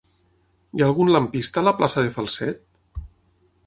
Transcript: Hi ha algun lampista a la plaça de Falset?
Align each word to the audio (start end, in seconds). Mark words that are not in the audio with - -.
Hi 0.77 0.83
ha 0.85 0.87
algun 0.93 1.13
lampista 1.17 1.63
a 1.63 1.67
la 1.69 1.77
plaça 1.83 2.07
de 2.09 2.15
Falset? 2.19 2.69